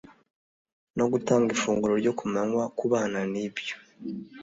[0.97, 3.75] no gutanga ifunguro ryo kumanywa ku bana nibyo